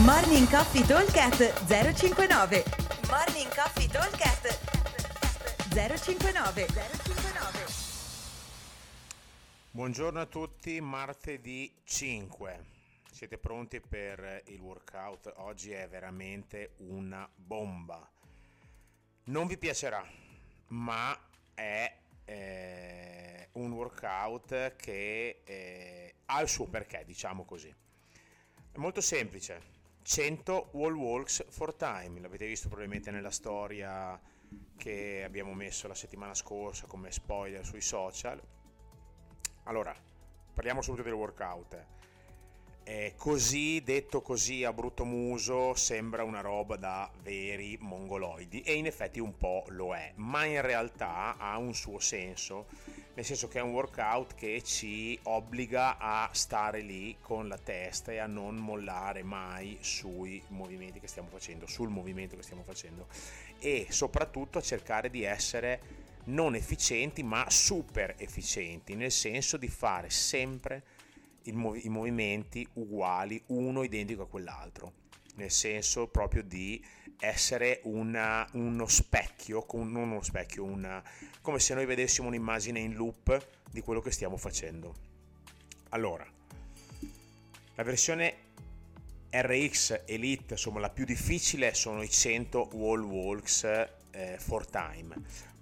[0.00, 2.64] Morning Coffee Talkcast 059
[3.10, 4.58] Morning Coffee Talkcast
[5.68, 7.66] 059 059
[9.70, 12.64] Buongiorno a tutti, martedì 5.
[13.12, 15.30] Siete pronti per il workout?
[15.36, 18.10] Oggi è veramente una bomba.
[19.24, 20.02] Non vi piacerà,
[20.68, 21.14] ma
[21.52, 27.68] è eh, un workout che eh, ha il suo perché, diciamo così.
[27.68, 29.80] È molto semplice.
[30.04, 34.20] 100 wall walks for time, l'avete visto probabilmente nella storia
[34.76, 38.40] che abbiamo messo la settimana scorsa come spoiler sui social.
[39.64, 39.94] Allora,
[40.52, 41.86] parliamo subito del workout.
[42.84, 48.86] Eh, così detto così a brutto muso sembra una roba da veri mongoloidi e in
[48.86, 52.66] effetti un po' lo è, ma in realtà ha un suo senso,
[53.14, 58.12] nel senso che è un workout che ci obbliga a stare lì con la testa
[58.12, 63.08] e a non mollare mai sui movimenti che stiamo facendo, sul movimento che stiamo facendo.
[63.58, 70.08] E soprattutto a cercare di essere non efficienti ma super efficienti, nel senso di fare
[70.08, 70.82] sempre
[71.44, 74.92] i movimenti uguali, uno identico a quell'altro,
[75.34, 76.82] nel senso proprio di
[77.22, 81.02] essere una, uno specchio, non uno specchio, una,
[81.40, 84.94] come se noi vedessimo un'immagine in loop di quello che stiamo facendo.
[85.90, 86.26] Allora,
[87.74, 88.34] la versione
[89.30, 93.64] RX Elite, insomma la più difficile sono i 100 wall walks
[94.10, 95.14] eh, for time.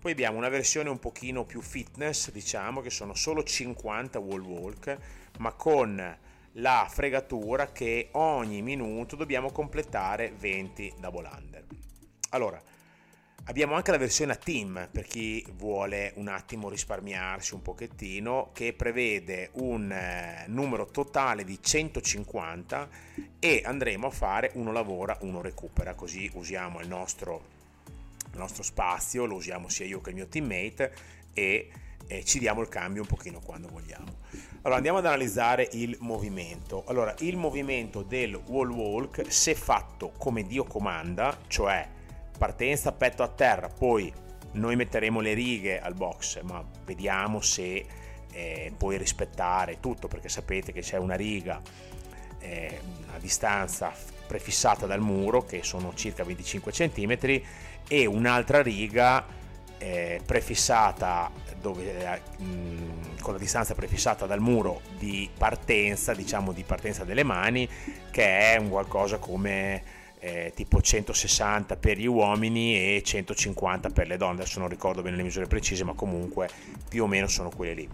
[0.00, 4.98] Poi abbiamo una versione un pochino più fitness, diciamo che sono solo 50 wall walk
[5.38, 6.18] ma con
[6.52, 11.64] la fregatura che ogni minuto dobbiamo completare 20 double under.
[12.30, 12.60] Allora,
[13.44, 18.72] abbiamo anche la versione a team per chi vuole un attimo risparmiarsi un pochettino che
[18.72, 22.88] prevede un eh, numero totale di 150
[23.38, 27.42] e andremo a fare uno lavora, uno recupera, così usiamo il nostro,
[28.32, 30.94] il nostro spazio, lo usiamo sia io che il mio teammate
[31.32, 31.70] e
[32.08, 34.16] e ci diamo il cambio un pochino quando vogliamo.
[34.62, 36.84] Allora andiamo ad analizzare il movimento.
[36.86, 41.86] Allora, il movimento del wall walk, se fatto come Dio comanda, cioè
[42.36, 44.12] partenza petto a terra, poi
[44.52, 47.86] noi metteremo le righe al box, ma vediamo se
[48.32, 51.60] eh, puoi rispettare tutto, perché sapete che c'è una riga
[52.38, 52.80] eh,
[53.14, 53.92] a distanza
[54.26, 57.42] prefissata dal muro, che sono circa 25 cm,
[57.86, 59.24] e un'altra riga
[59.78, 61.30] eh, prefissata
[61.60, 67.24] dove, eh, mh, con la distanza prefissata dal muro di partenza, diciamo di partenza delle
[67.24, 67.68] mani,
[68.10, 69.82] che è un qualcosa come
[70.20, 74.42] eh, tipo 160 per gli uomini e 150 per le donne.
[74.42, 76.48] Adesso non ricordo bene le misure precise, ma comunque
[76.88, 77.88] più o meno sono quelle lì.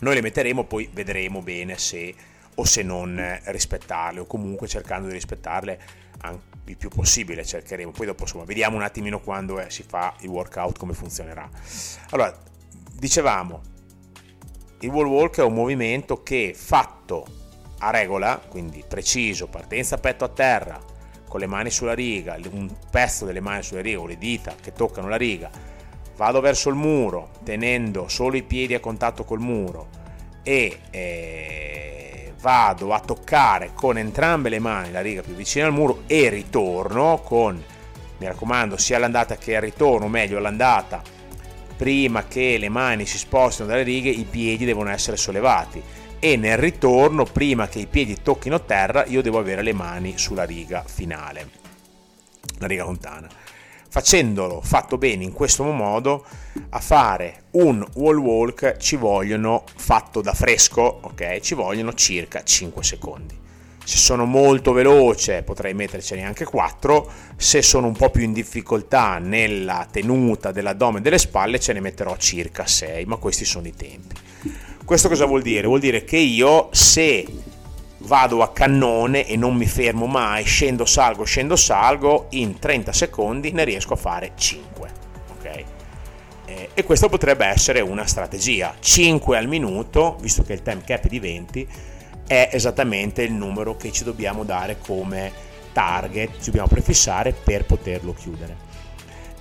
[0.00, 2.14] Noi le metteremo, poi vedremo bene se
[2.60, 5.80] o se non rispettarle o comunque cercando di rispettarle
[6.66, 7.90] il più possibile cercheremo.
[7.90, 11.48] Poi dopo insomma vediamo un attimino quando è, si fa il workout come funzionerà.
[12.10, 12.36] Allora
[12.92, 13.62] dicevamo,
[14.80, 17.26] il wall walk è un movimento che fatto
[17.78, 20.78] a regola, quindi preciso, partenza petto a terra,
[21.26, 24.72] con le mani sulla riga, un pezzo delle mani sulla riga o le dita che
[24.72, 25.50] toccano la riga,
[26.16, 29.88] vado verso il muro tenendo solo i piedi a contatto col muro
[30.42, 31.89] e eh,
[32.40, 37.20] vado a toccare con entrambe le mani la riga più vicina al muro e ritorno
[37.22, 37.62] con,
[38.18, 41.02] mi raccomando, sia all'andata che al ritorno, meglio all'andata,
[41.76, 45.82] prima che le mani si spostino dalle righe i piedi devono essere sollevati
[46.18, 50.44] e nel ritorno prima che i piedi tocchino terra io devo avere le mani sulla
[50.44, 51.48] riga finale,
[52.58, 53.28] la riga lontana.
[53.92, 56.24] Facendolo fatto bene in questo modo,
[56.68, 61.40] a fare un wall walk ci vogliono, fatto da fresco, ok?
[61.40, 63.36] Ci vogliono circa 5 secondi.
[63.84, 69.18] Se sono molto veloce potrei mettercene anche 4, se sono un po' più in difficoltà
[69.18, 73.74] nella tenuta dell'addome e delle spalle ce ne metterò circa 6, ma questi sono i
[73.74, 74.14] tempi.
[74.84, 75.66] Questo cosa vuol dire?
[75.66, 77.26] Vuol dire che io se
[78.10, 83.52] vado a cannone e non mi fermo mai, scendo, salgo, scendo, salgo, in 30 secondi
[83.52, 84.90] ne riesco a fare 5.
[85.36, 85.64] Ok?
[86.44, 88.74] Eh, e questa potrebbe essere una strategia.
[88.80, 91.68] 5 al minuto, visto che il time cap è di 20,
[92.26, 95.30] è esattamente il numero che ci dobbiamo dare come
[95.72, 98.56] target, ci dobbiamo prefissare per poterlo chiudere.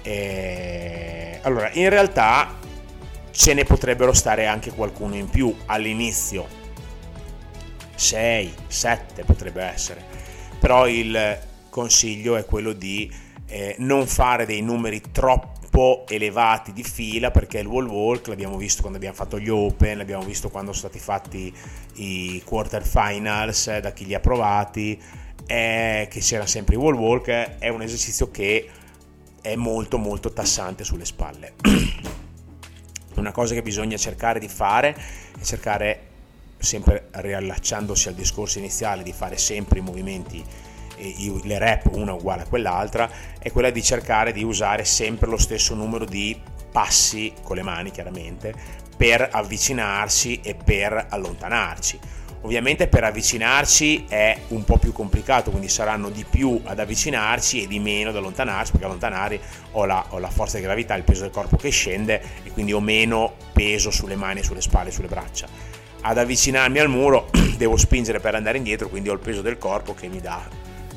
[0.00, 1.38] E...
[1.42, 2.56] Allora, in realtà
[3.30, 6.62] ce ne potrebbero stare anche qualcuno in più all'inizio,
[7.94, 10.04] 6, 7 potrebbe essere,
[10.58, 11.38] però il
[11.70, 13.10] consiglio è quello di
[13.46, 18.80] eh, non fare dei numeri troppo elevati di fila perché il wall walk l'abbiamo visto
[18.80, 21.52] quando abbiamo fatto gli open, l'abbiamo visto quando sono stati fatti
[21.94, 25.00] i quarter finals eh, da chi li ha provati
[25.46, 28.68] è, che c'era sempre il wall walk, è un esercizio che
[29.40, 31.54] è molto molto tassante sulle spalle.
[33.16, 34.96] Una cosa che bisogna cercare di fare
[35.38, 36.03] è cercare,
[36.64, 40.44] sempre riallacciandosi al discorso iniziale, di fare sempre i movimenti
[40.96, 45.74] le rep una uguale a quell'altra è quella di cercare di usare sempre lo stesso
[45.74, 46.40] numero di
[46.70, 48.54] passi con le mani chiaramente
[48.96, 51.98] per avvicinarsi e per allontanarci
[52.44, 57.66] Ovviamente per avvicinarci è un po' più complicato, quindi saranno di più ad avvicinarci e
[57.66, 59.40] di meno ad allontanarsi, perché allontanare
[59.72, 62.74] ho la, ho la forza di gravità, il peso del corpo che scende e quindi
[62.74, 65.46] ho meno peso sulle mani, sulle spalle, sulle braccia.
[66.06, 69.94] Ad avvicinarmi al muro devo spingere per andare indietro, quindi ho il peso del corpo
[69.94, 70.46] che mi dà,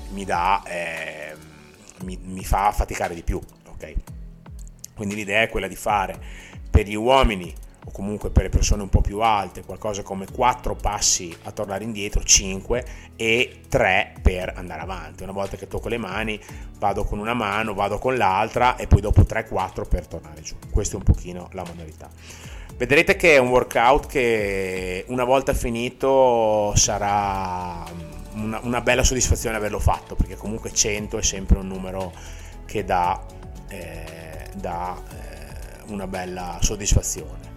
[0.10, 1.34] mi, dà, eh,
[2.04, 3.40] mi, mi fa faticare di più.
[3.72, 3.96] Okay?
[4.94, 6.20] Quindi l'idea è quella di fare
[6.70, 7.54] per gli uomini
[7.86, 11.86] o comunque per le persone un po' più alte, qualcosa come 4 passi a tornare
[11.86, 15.24] indietro, 5 e 3 per andare avanti.
[15.24, 16.38] Una volta che tocco le mani
[16.80, 20.56] vado con una mano, vado con l'altra e poi dopo 3-4 per tornare giù.
[20.70, 22.10] Questa è un pochino la modalità.
[22.76, 27.84] Vedrete che è un workout che una volta finito sarà
[28.34, 32.14] una, una bella soddisfazione averlo fatto, perché comunque 100 è sempre un numero
[32.66, 33.24] che dà,
[33.70, 37.56] eh, dà eh, una bella soddisfazione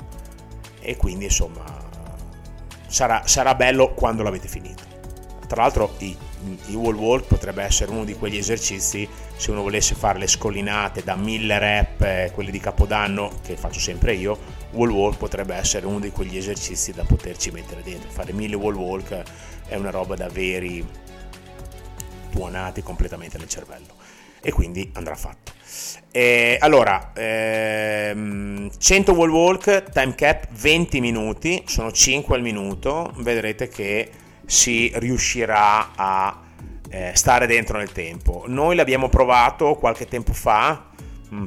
[0.81, 1.65] e quindi insomma
[2.87, 4.89] sarà, sarà bello quando l'avete finito.
[5.47, 6.17] Tra l'altro i,
[6.67, 11.03] i wall walk potrebbe essere uno di quegli esercizi se uno volesse fare le scollinate
[11.03, 14.39] da 1000 rep, eh, quelli di capodanno che faccio sempre io,
[14.73, 18.11] wall walk potrebbe essere uno di quegli esercizi da poterci mettere dentro.
[18.11, 19.23] Fare 1000 wall walk
[19.67, 20.87] è una roba da veri
[22.31, 23.95] tuonati completamente nel cervello
[24.41, 25.53] e quindi andrà fatto.
[26.11, 33.69] Eh, allora, ehm, 100 wall walk, time cap 20 minuti, sono 5 al minuto, vedrete
[33.69, 34.11] che
[34.47, 36.41] si riuscirà a
[36.91, 38.45] eh, stare dentro nel tempo.
[38.49, 40.90] Noi l'abbiamo provato qualche tempo fa,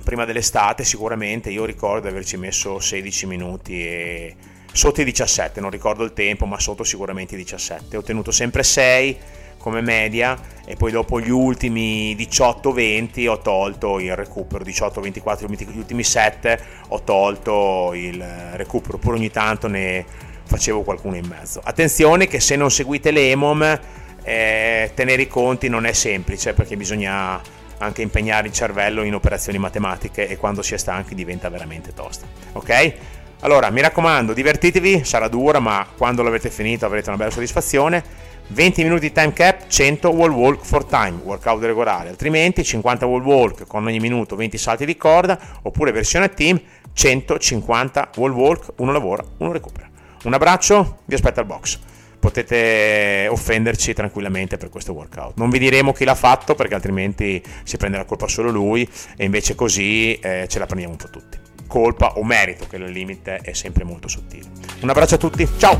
[0.04, 4.36] prima dell'estate sicuramente, io ricordo di averci messo 16 minuti e
[4.72, 7.98] sotto i 17, non ricordo il tempo, ma sotto sicuramente i 17.
[7.98, 9.18] Ho tenuto sempre 6
[9.58, 16.04] come media e poi dopo gli ultimi 18-20 ho tolto il recupero, 18-24 gli ultimi
[16.04, 16.60] 7
[16.90, 18.22] ho tolto il
[18.56, 20.06] recupero, pure ogni tanto ne
[20.44, 21.62] facevo qualcuno in mezzo.
[21.64, 23.80] Attenzione che se non seguite l'EMOM
[24.24, 27.42] eh, tenere i conti non è semplice perché bisogna
[27.84, 32.26] anche impegnare il cervello in operazioni matematiche e quando si è stanchi diventa veramente tosta.
[32.54, 32.94] Ok?
[33.42, 38.84] Allora, mi raccomando, divertitevi, sarà dura, ma quando l'avete finito avrete una bella soddisfazione 20
[38.84, 43.66] minuti di time cap, 100 wall walk for time, workout regolare, altrimenti 50 wall walk
[43.66, 46.60] con ogni minuto 20 salti di corda, oppure versione team
[46.94, 49.90] 150 wall walk, uno lavora, uno recupera.
[50.24, 51.80] Un abbraccio, vi aspetto al box.
[52.24, 55.34] Potete offenderci tranquillamente per questo workout.
[55.36, 59.26] Non vi diremo chi l'ha fatto perché altrimenti si prende la colpa solo lui e
[59.26, 61.38] invece così eh, ce la prendiamo un po' tutti.
[61.68, 64.48] Colpa o merito, che il limite è sempre molto sottile.
[64.80, 65.78] Un abbraccio a tutti, ciao!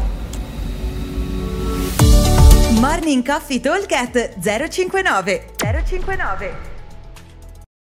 [2.72, 6.73] Morning Coffee Talk 059 059